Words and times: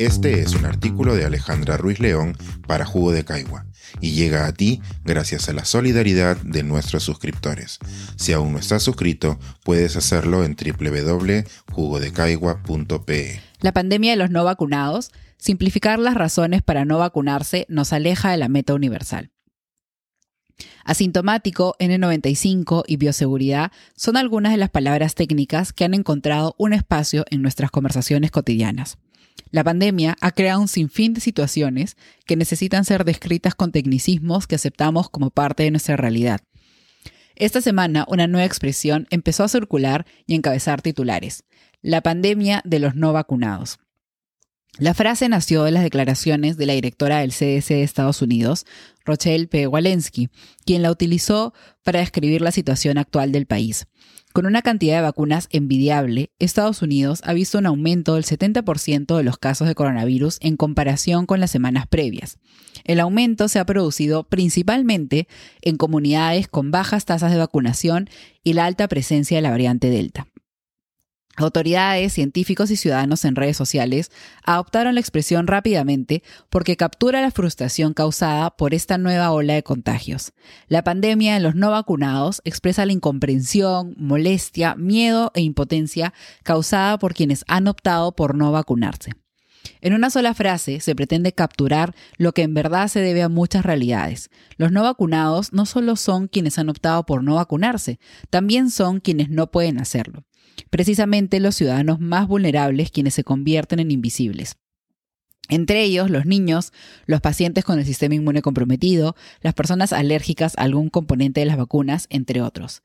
Este 0.00 0.40
es 0.40 0.54
un 0.54 0.64
artículo 0.64 1.14
de 1.14 1.26
Alejandra 1.26 1.76
Ruiz 1.76 2.00
León 2.00 2.34
para 2.66 2.86
Jugo 2.86 3.12
de 3.12 3.26
Caigua 3.26 3.66
y 4.00 4.12
llega 4.12 4.46
a 4.46 4.54
ti 4.54 4.80
gracias 5.04 5.50
a 5.50 5.52
la 5.52 5.66
solidaridad 5.66 6.38
de 6.38 6.62
nuestros 6.62 7.02
suscriptores. 7.02 7.78
Si 8.16 8.32
aún 8.32 8.52
no 8.52 8.58
estás 8.58 8.82
suscrito, 8.82 9.38
puedes 9.62 9.96
hacerlo 9.96 10.42
en 10.42 10.56
www.jugodecaigua.pe. 10.56 13.42
La 13.60 13.72
pandemia 13.72 14.12
de 14.12 14.16
los 14.16 14.30
no 14.30 14.42
vacunados, 14.42 15.10
simplificar 15.36 15.98
las 15.98 16.14
razones 16.14 16.62
para 16.62 16.86
no 16.86 16.96
vacunarse 16.96 17.66
nos 17.68 17.92
aleja 17.92 18.30
de 18.30 18.38
la 18.38 18.48
meta 18.48 18.72
universal. 18.72 19.32
Asintomático, 20.82 21.76
N95 21.78 22.84
y 22.86 22.96
bioseguridad 22.96 23.70
son 23.96 24.16
algunas 24.16 24.52
de 24.52 24.58
las 24.58 24.70
palabras 24.70 25.14
técnicas 25.14 25.74
que 25.74 25.84
han 25.84 25.92
encontrado 25.92 26.54
un 26.56 26.72
espacio 26.72 27.26
en 27.30 27.42
nuestras 27.42 27.70
conversaciones 27.70 28.30
cotidianas. 28.30 28.96
La 29.50 29.64
pandemia 29.64 30.16
ha 30.20 30.30
creado 30.30 30.60
un 30.60 30.68
sinfín 30.68 31.12
de 31.14 31.20
situaciones 31.20 31.96
que 32.24 32.36
necesitan 32.36 32.84
ser 32.84 33.04
descritas 33.04 33.54
con 33.54 33.72
tecnicismos 33.72 34.46
que 34.46 34.54
aceptamos 34.54 35.10
como 35.10 35.30
parte 35.30 35.64
de 35.64 35.70
nuestra 35.70 35.96
realidad. 35.96 36.40
Esta 37.34 37.60
semana 37.60 38.04
una 38.08 38.26
nueva 38.26 38.46
expresión 38.46 39.06
empezó 39.10 39.44
a 39.44 39.48
circular 39.48 40.06
y 40.26 40.34
encabezar 40.34 40.82
titulares. 40.82 41.44
La 41.82 42.02
pandemia 42.02 42.62
de 42.64 42.78
los 42.78 42.94
no 42.94 43.12
vacunados. 43.12 43.78
La 44.78 44.94
frase 44.94 45.28
nació 45.28 45.64
de 45.64 45.72
las 45.72 45.82
declaraciones 45.82 46.56
de 46.56 46.66
la 46.66 46.72
directora 46.74 47.18
del 47.18 47.32
CDC 47.32 47.68
de 47.68 47.82
Estados 47.82 48.22
Unidos, 48.22 48.66
Rochelle 49.04 49.48
P. 49.48 49.66
Walensky, 49.66 50.28
quien 50.64 50.82
la 50.82 50.90
utilizó 50.90 51.52
para 51.82 52.00
describir 52.00 52.40
la 52.40 52.52
situación 52.52 52.96
actual 52.96 53.32
del 53.32 53.46
país. 53.46 53.88
Con 54.32 54.46
una 54.46 54.62
cantidad 54.62 54.96
de 54.96 55.02
vacunas 55.02 55.48
envidiable, 55.50 56.30
Estados 56.38 56.82
Unidos 56.82 57.20
ha 57.24 57.32
visto 57.32 57.58
un 57.58 57.66
aumento 57.66 58.14
del 58.14 58.24
70% 58.24 59.16
de 59.16 59.24
los 59.24 59.38
casos 59.38 59.66
de 59.66 59.74
coronavirus 59.74 60.38
en 60.40 60.56
comparación 60.56 61.26
con 61.26 61.40
las 61.40 61.50
semanas 61.50 61.88
previas. 61.88 62.38
El 62.84 63.00
aumento 63.00 63.48
se 63.48 63.58
ha 63.58 63.66
producido 63.66 64.22
principalmente 64.22 65.26
en 65.62 65.76
comunidades 65.76 66.46
con 66.46 66.70
bajas 66.70 67.06
tasas 67.06 67.32
de 67.32 67.38
vacunación 67.38 68.08
y 68.44 68.52
la 68.52 68.66
alta 68.66 68.86
presencia 68.86 69.36
de 69.36 69.42
la 69.42 69.50
variante 69.50 69.90
Delta. 69.90 70.28
Autoridades, 71.40 72.12
científicos 72.12 72.70
y 72.70 72.76
ciudadanos 72.76 73.24
en 73.24 73.34
redes 73.34 73.56
sociales 73.56 74.10
adoptaron 74.44 74.94
la 74.94 75.00
expresión 75.00 75.46
rápidamente 75.46 76.22
porque 76.50 76.76
captura 76.76 77.22
la 77.22 77.30
frustración 77.30 77.94
causada 77.94 78.50
por 78.50 78.74
esta 78.74 78.98
nueva 78.98 79.30
ola 79.30 79.54
de 79.54 79.62
contagios. 79.62 80.34
La 80.68 80.84
pandemia 80.84 81.36
en 81.36 81.42
los 81.42 81.54
no 81.54 81.70
vacunados 81.70 82.42
expresa 82.44 82.84
la 82.84 82.92
incomprensión, 82.92 83.94
molestia, 83.96 84.74
miedo 84.74 85.32
e 85.34 85.40
impotencia 85.40 86.12
causada 86.42 86.98
por 86.98 87.14
quienes 87.14 87.42
han 87.48 87.68
optado 87.68 88.12
por 88.12 88.34
no 88.34 88.52
vacunarse. 88.52 89.12
En 89.80 89.94
una 89.94 90.10
sola 90.10 90.34
frase 90.34 90.80
se 90.80 90.94
pretende 90.94 91.32
capturar 91.32 91.94
lo 92.18 92.32
que 92.32 92.42
en 92.42 92.52
verdad 92.52 92.88
se 92.88 93.00
debe 93.00 93.22
a 93.22 93.30
muchas 93.30 93.64
realidades. 93.64 94.28
Los 94.58 94.72
no 94.72 94.82
vacunados 94.82 95.54
no 95.54 95.64
solo 95.64 95.96
son 95.96 96.28
quienes 96.28 96.58
han 96.58 96.68
optado 96.68 97.06
por 97.06 97.24
no 97.24 97.36
vacunarse, 97.36 97.98
también 98.28 98.70
son 98.70 99.00
quienes 99.00 99.30
no 99.30 99.50
pueden 99.50 99.80
hacerlo 99.80 100.26
precisamente 100.70 101.40
los 101.40 101.54
ciudadanos 101.56 102.00
más 102.00 102.28
vulnerables 102.28 102.90
quienes 102.90 103.14
se 103.14 103.24
convierten 103.24 103.80
en 103.80 103.90
invisibles. 103.90 104.56
Entre 105.48 105.82
ellos, 105.82 106.10
los 106.10 106.26
niños, 106.26 106.72
los 107.06 107.20
pacientes 107.20 107.64
con 107.64 107.78
el 107.78 107.84
sistema 107.84 108.14
inmune 108.14 108.40
comprometido, 108.40 109.16
las 109.40 109.54
personas 109.54 109.92
alérgicas 109.92 110.56
a 110.56 110.62
algún 110.62 110.90
componente 110.90 111.40
de 111.40 111.46
las 111.46 111.56
vacunas, 111.56 112.06
entre 112.08 112.40
otros. 112.40 112.82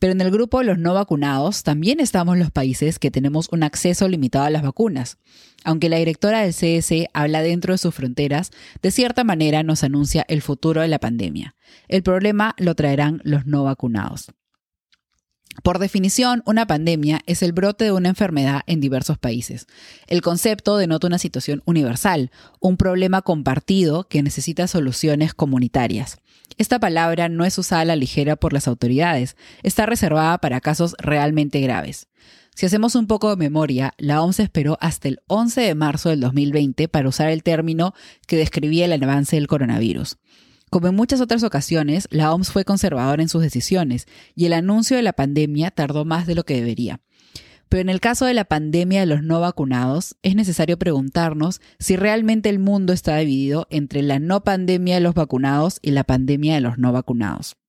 Pero 0.00 0.12
en 0.12 0.20
el 0.22 0.30
grupo 0.30 0.58
de 0.58 0.64
los 0.64 0.78
no 0.78 0.94
vacunados 0.94 1.62
también 1.62 2.00
estamos 2.00 2.38
los 2.38 2.50
países 2.50 2.98
que 2.98 3.10
tenemos 3.10 3.48
un 3.52 3.62
acceso 3.62 4.08
limitado 4.08 4.46
a 4.46 4.50
las 4.50 4.62
vacunas. 4.62 5.18
Aunque 5.62 5.90
la 5.90 5.98
directora 5.98 6.40
del 6.40 6.54
CDC 6.54 7.10
habla 7.12 7.42
dentro 7.42 7.74
de 7.74 7.78
sus 7.78 7.94
fronteras, 7.94 8.50
de 8.82 8.90
cierta 8.90 9.24
manera 9.24 9.62
nos 9.62 9.84
anuncia 9.84 10.24
el 10.26 10.40
futuro 10.40 10.80
de 10.80 10.88
la 10.88 10.98
pandemia. 10.98 11.54
El 11.86 12.02
problema 12.02 12.54
lo 12.56 12.74
traerán 12.74 13.20
los 13.24 13.44
no 13.44 13.62
vacunados. 13.62 14.32
Por 15.62 15.78
definición, 15.78 16.42
una 16.46 16.66
pandemia 16.66 17.20
es 17.26 17.42
el 17.42 17.52
brote 17.52 17.84
de 17.84 17.92
una 17.92 18.08
enfermedad 18.08 18.62
en 18.66 18.80
diversos 18.80 19.18
países. 19.18 19.66
El 20.06 20.22
concepto 20.22 20.76
denota 20.76 21.08
una 21.08 21.18
situación 21.18 21.62
universal, 21.66 22.30
un 22.60 22.76
problema 22.76 23.22
compartido 23.22 24.08
que 24.08 24.22
necesita 24.22 24.68
soluciones 24.68 25.34
comunitarias. 25.34 26.18
Esta 26.56 26.78
palabra 26.78 27.28
no 27.28 27.44
es 27.44 27.58
usada 27.58 27.82
a 27.82 27.84
la 27.84 27.96
ligera 27.96 28.36
por 28.36 28.52
las 28.52 28.68
autoridades, 28.68 29.36
está 29.62 29.86
reservada 29.86 30.38
para 30.38 30.60
casos 30.60 30.94
realmente 30.98 31.60
graves. 31.60 32.08
Si 32.54 32.66
hacemos 32.66 32.94
un 32.94 33.06
poco 33.06 33.30
de 33.30 33.36
memoria, 33.36 33.94
la 33.98 34.22
OMS 34.22 34.40
esperó 34.40 34.76
hasta 34.80 35.08
el 35.08 35.20
11 35.28 35.62
de 35.62 35.74
marzo 35.74 36.10
del 36.10 36.20
2020 36.20 36.88
para 36.88 37.08
usar 37.08 37.28
el 37.28 37.42
término 37.42 37.94
que 38.26 38.36
describía 38.36 38.84
el 38.84 39.02
avance 39.02 39.36
del 39.36 39.46
coronavirus. 39.46 40.18
Como 40.70 40.86
en 40.86 40.94
muchas 40.94 41.20
otras 41.20 41.42
ocasiones, 41.42 42.06
la 42.12 42.32
OMS 42.32 42.52
fue 42.52 42.64
conservadora 42.64 43.20
en 43.20 43.28
sus 43.28 43.42
decisiones 43.42 44.06
y 44.36 44.46
el 44.46 44.52
anuncio 44.52 44.96
de 44.96 45.02
la 45.02 45.12
pandemia 45.12 45.72
tardó 45.72 46.04
más 46.04 46.28
de 46.28 46.36
lo 46.36 46.44
que 46.44 46.54
debería. 46.54 47.00
Pero 47.68 47.80
en 47.80 47.88
el 47.88 48.00
caso 48.00 48.24
de 48.24 48.34
la 48.34 48.44
pandemia 48.44 49.00
de 49.00 49.06
los 49.06 49.22
no 49.22 49.40
vacunados, 49.40 50.16
es 50.22 50.36
necesario 50.36 50.78
preguntarnos 50.78 51.60
si 51.80 51.96
realmente 51.96 52.48
el 52.48 52.60
mundo 52.60 52.92
está 52.92 53.16
dividido 53.16 53.66
entre 53.70 54.02
la 54.02 54.20
no 54.20 54.44
pandemia 54.44 54.94
de 54.94 55.00
los 55.00 55.14
vacunados 55.14 55.80
y 55.82 55.90
la 55.90 56.04
pandemia 56.04 56.54
de 56.54 56.60
los 56.60 56.78
no 56.78 56.92
vacunados. 56.92 57.59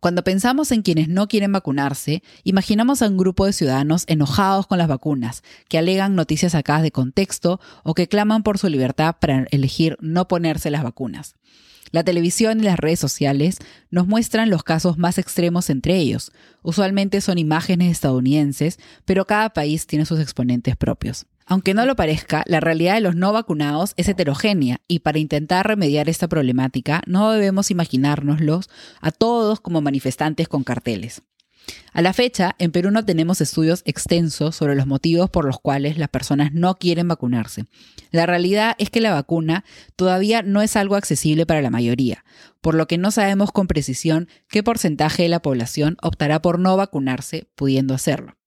Cuando 0.00 0.24
pensamos 0.24 0.72
en 0.72 0.80
quienes 0.80 1.08
no 1.08 1.28
quieren 1.28 1.52
vacunarse, 1.52 2.22
imaginamos 2.42 3.02
a 3.02 3.08
un 3.08 3.18
grupo 3.18 3.44
de 3.44 3.52
ciudadanos 3.52 4.04
enojados 4.06 4.66
con 4.66 4.78
las 4.78 4.88
vacunas, 4.88 5.42
que 5.68 5.76
alegan 5.76 6.14
noticias 6.16 6.52
sacadas 6.52 6.82
de 6.82 6.90
contexto 6.90 7.60
o 7.82 7.92
que 7.92 8.08
claman 8.08 8.42
por 8.42 8.56
su 8.56 8.68
libertad 8.70 9.16
para 9.20 9.46
elegir 9.50 9.98
no 10.00 10.26
ponerse 10.26 10.70
las 10.70 10.82
vacunas. 10.82 11.34
La 11.92 12.02
televisión 12.02 12.60
y 12.60 12.62
las 12.62 12.78
redes 12.78 13.00
sociales 13.00 13.58
nos 13.90 14.06
muestran 14.06 14.48
los 14.48 14.62
casos 14.62 14.96
más 14.96 15.18
extremos 15.18 15.68
entre 15.68 15.96
ellos. 15.96 16.32
Usualmente 16.62 17.20
son 17.20 17.36
imágenes 17.36 17.90
estadounidenses, 17.90 18.78
pero 19.04 19.26
cada 19.26 19.50
país 19.50 19.86
tiene 19.86 20.06
sus 20.06 20.20
exponentes 20.20 20.76
propios. 20.76 21.26
Aunque 21.50 21.74
no 21.74 21.84
lo 21.84 21.96
parezca, 21.96 22.44
la 22.46 22.60
realidad 22.60 22.94
de 22.94 23.00
los 23.00 23.16
no 23.16 23.32
vacunados 23.32 23.94
es 23.96 24.08
heterogénea 24.08 24.82
y 24.86 25.00
para 25.00 25.18
intentar 25.18 25.66
remediar 25.66 26.08
esta 26.08 26.28
problemática 26.28 27.02
no 27.08 27.32
debemos 27.32 27.72
imaginárnoslos 27.72 28.70
a 29.00 29.10
todos 29.10 29.60
como 29.60 29.80
manifestantes 29.80 30.46
con 30.46 30.62
carteles. 30.62 31.22
A 31.92 32.02
la 32.02 32.12
fecha, 32.12 32.54
en 32.60 32.70
Perú 32.70 32.92
no 32.92 33.04
tenemos 33.04 33.40
estudios 33.40 33.82
extensos 33.84 34.54
sobre 34.54 34.76
los 34.76 34.86
motivos 34.86 35.28
por 35.28 35.44
los 35.44 35.58
cuales 35.58 35.98
las 35.98 36.08
personas 36.08 36.52
no 36.52 36.76
quieren 36.76 37.08
vacunarse. 37.08 37.64
La 38.12 38.26
realidad 38.26 38.76
es 38.78 38.88
que 38.88 39.00
la 39.00 39.12
vacuna 39.12 39.64
todavía 39.96 40.42
no 40.42 40.62
es 40.62 40.76
algo 40.76 40.94
accesible 40.94 41.46
para 41.46 41.62
la 41.62 41.70
mayoría, 41.70 42.24
por 42.60 42.76
lo 42.76 42.86
que 42.86 42.96
no 42.96 43.10
sabemos 43.10 43.50
con 43.50 43.66
precisión 43.66 44.28
qué 44.48 44.62
porcentaje 44.62 45.24
de 45.24 45.28
la 45.28 45.42
población 45.42 45.96
optará 46.00 46.40
por 46.42 46.60
no 46.60 46.76
vacunarse 46.76 47.50
pudiendo 47.56 47.92
hacerlo. 47.92 48.39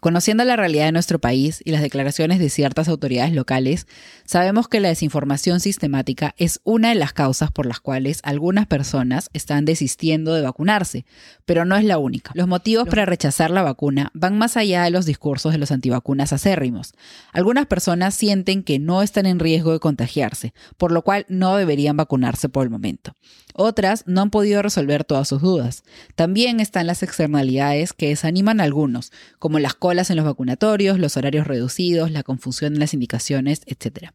Conociendo 0.00 0.44
la 0.44 0.56
realidad 0.56 0.86
de 0.86 0.92
nuestro 0.92 1.18
país 1.18 1.60
y 1.64 1.72
las 1.72 1.82
declaraciones 1.82 2.38
de 2.38 2.50
ciertas 2.50 2.88
autoridades 2.88 3.32
locales, 3.32 3.86
sabemos 4.24 4.68
que 4.68 4.80
la 4.80 4.88
desinformación 4.88 5.60
sistemática 5.60 6.34
es 6.38 6.60
una 6.64 6.90
de 6.90 6.94
las 6.94 7.12
causas 7.12 7.50
por 7.50 7.66
las 7.66 7.80
cuales 7.80 8.20
algunas 8.22 8.66
personas 8.66 9.30
están 9.32 9.64
desistiendo 9.64 10.34
de 10.34 10.42
vacunarse, 10.42 11.04
pero 11.44 11.64
no 11.64 11.76
es 11.76 11.84
la 11.84 11.98
única. 11.98 12.30
Los 12.34 12.46
motivos 12.48 12.88
para 12.88 13.06
rechazar 13.06 13.50
la 13.50 13.62
vacuna 13.62 14.10
van 14.14 14.38
más 14.38 14.56
allá 14.56 14.84
de 14.84 14.90
los 14.90 15.06
discursos 15.06 15.52
de 15.52 15.58
los 15.58 15.72
antivacunas 15.72 16.32
acérrimos. 16.32 16.94
Algunas 17.32 17.66
personas 17.66 18.14
sienten 18.14 18.62
que 18.62 18.78
no 18.78 19.02
están 19.02 19.26
en 19.26 19.38
riesgo 19.38 19.72
de 19.72 19.80
contagiarse, 19.80 20.54
por 20.76 20.92
lo 20.92 21.02
cual 21.02 21.26
no 21.28 21.56
deberían 21.56 21.96
vacunarse 21.96 22.48
por 22.48 22.64
el 22.64 22.70
momento. 22.70 23.14
Otras 23.54 24.04
no 24.06 24.20
han 24.20 24.30
podido 24.30 24.62
resolver 24.62 25.02
todas 25.02 25.26
sus 25.26 25.42
dudas. 25.42 25.82
También 26.14 26.60
están 26.60 26.86
las 26.86 27.02
externalidades 27.02 27.92
que 27.92 28.08
desaniman 28.08 28.60
a 28.60 28.64
algunos, 28.64 29.10
como 29.40 29.58
las 29.58 29.74
colas 29.88 30.10
en 30.10 30.16
los 30.16 30.26
vacunatorios, 30.26 30.98
los 30.98 31.16
horarios 31.16 31.46
reducidos, 31.46 32.10
la 32.10 32.22
confusión 32.22 32.74
en 32.74 32.80
las 32.80 32.92
indicaciones, 32.92 33.62
etc. 33.64 34.10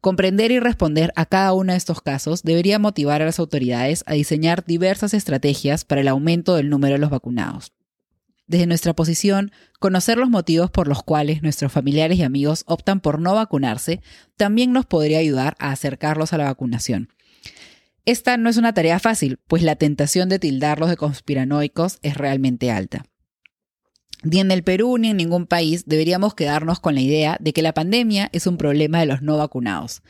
Comprender 0.00 0.50
y 0.52 0.58
responder 0.58 1.12
a 1.16 1.26
cada 1.26 1.52
uno 1.52 1.72
de 1.72 1.76
estos 1.76 2.00
casos 2.00 2.44
debería 2.44 2.78
motivar 2.78 3.20
a 3.20 3.26
las 3.26 3.38
autoridades 3.38 4.04
a 4.06 4.14
diseñar 4.14 4.64
diversas 4.64 5.12
estrategias 5.12 5.84
para 5.84 6.00
el 6.00 6.08
aumento 6.08 6.54
del 6.54 6.70
número 6.70 6.94
de 6.94 6.98
los 6.98 7.10
vacunados. 7.10 7.74
Desde 8.46 8.66
nuestra 8.66 8.94
posición, 8.94 9.52
conocer 9.78 10.16
los 10.16 10.30
motivos 10.30 10.70
por 10.70 10.88
los 10.88 11.02
cuales 11.02 11.42
nuestros 11.42 11.70
familiares 11.70 12.18
y 12.18 12.22
amigos 12.22 12.64
optan 12.66 13.00
por 13.00 13.20
no 13.20 13.34
vacunarse 13.34 14.00
también 14.38 14.72
nos 14.72 14.86
podría 14.86 15.18
ayudar 15.18 15.56
a 15.58 15.72
acercarlos 15.72 16.32
a 16.32 16.38
la 16.38 16.44
vacunación. 16.44 17.10
Esta 18.06 18.38
no 18.38 18.48
es 18.48 18.56
una 18.56 18.72
tarea 18.72 18.98
fácil, 18.98 19.40
pues 19.46 19.62
la 19.62 19.76
tentación 19.76 20.30
de 20.30 20.38
tildarlos 20.38 20.88
de 20.88 20.96
conspiranoicos 20.96 21.98
es 22.00 22.16
realmente 22.16 22.70
alta. 22.70 23.04
Ni 24.22 24.38
en 24.38 24.50
el 24.50 24.62
Perú 24.62 24.98
ni 24.98 25.10
en 25.10 25.16
ningún 25.16 25.46
país 25.46 25.84
deberíamos 25.86 26.34
quedarnos 26.34 26.78
con 26.78 26.94
la 26.94 27.00
idea 27.00 27.36
de 27.40 27.52
que 27.52 27.62
la 27.62 27.74
pandemia 27.74 28.28
es 28.32 28.46
un 28.46 28.56
problema 28.56 29.00
de 29.00 29.06
los 29.06 29.22
no 29.22 29.36
vacunados. 29.36 30.02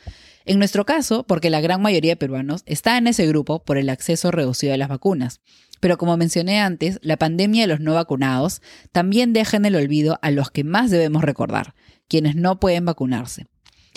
En 0.45 0.59
nuestro 0.59 0.85
caso, 0.85 1.23
porque 1.23 1.49
la 1.49 1.61
gran 1.61 1.81
mayoría 1.81 2.11
de 2.11 2.17
peruanos 2.17 2.63
está 2.65 2.97
en 2.97 3.07
ese 3.07 3.25
grupo 3.27 3.63
por 3.63 3.77
el 3.77 3.89
acceso 3.89 4.29
reducido 4.29 4.73
a 4.73 4.77
las 4.77 4.89
vacunas. 4.89 5.41
Pero 5.79 5.97
como 5.97 6.15
mencioné 6.17 6.59
antes, 6.59 6.99
la 7.01 7.17
pandemia 7.17 7.63
de 7.63 7.67
los 7.67 7.79
no 7.79 7.93
vacunados 7.93 8.61
también 8.91 9.33
deja 9.33 9.57
en 9.57 9.65
el 9.65 9.75
olvido 9.75 10.19
a 10.21 10.31
los 10.31 10.51
que 10.51 10.63
más 10.63 10.91
debemos 10.91 11.23
recordar, 11.23 11.75
quienes 12.07 12.35
no 12.35 12.59
pueden 12.59 12.85
vacunarse. 12.85 13.47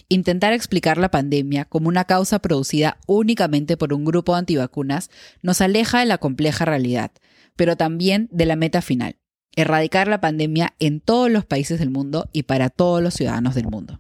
Intentar 0.09 0.53
explicar 0.53 0.99
la 0.99 1.11
pandemia 1.11 1.65
como 1.65 1.89
una 1.89 2.05
causa 2.05 2.39
producida 2.39 2.99
únicamente 3.07 3.77
por 3.77 3.93
un 3.93 4.05
grupo 4.05 4.33
de 4.33 4.41
antivacunas 4.41 5.11
nos 5.43 5.61
aleja 5.61 5.99
de 5.99 6.07
la 6.07 6.19
compleja 6.19 6.65
realidad, 6.65 7.11
pero 7.57 7.77
también 7.77 8.29
de 8.31 8.47
la 8.47 8.55
meta 8.55 8.83
final, 8.83 9.17
erradicar 9.57 10.07
la 10.07 10.21
pandemia 10.21 10.75
en 10.79 11.01
todos 11.01 11.31
los 11.31 11.45
países 11.45 11.81
del 11.81 11.91
mundo 11.91 12.29
y 12.33 12.45
para 12.45 12.71
todos 12.71 13.03
los 13.03 13.15
ciudadanos 13.15 13.55
del 13.55 13.67
mundo. 13.67 13.99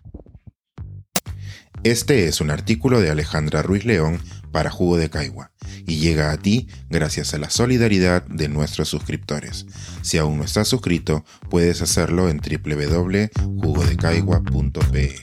Este 1.82 2.28
es 2.28 2.40
un 2.40 2.50
artículo 2.50 3.00
de 3.00 3.10
Alejandra 3.10 3.62
Ruiz 3.62 3.84
León 3.84 4.20
para 4.50 4.70
Jugo 4.70 4.96
de 4.96 5.10
Caigua 5.10 5.52
y 5.86 5.98
llega 5.98 6.32
a 6.32 6.36
ti 6.36 6.66
gracias 6.88 7.34
a 7.34 7.38
la 7.38 7.50
solidaridad 7.50 8.24
de 8.26 8.48
nuestros 8.48 8.88
suscriptores. 8.88 9.66
Si 10.02 10.18
aún 10.18 10.38
no 10.38 10.44
estás 10.44 10.68
suscrito, 10.68 11.24
puedes 11.50 11.82
hacerlo 11.82 12.28
en 12.28 12.38
www.jugodecaigua.pe. 12.38 15.16